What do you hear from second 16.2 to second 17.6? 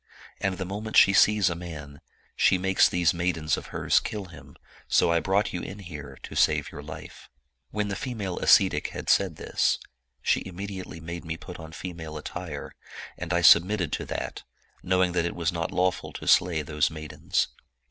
slay those maidens.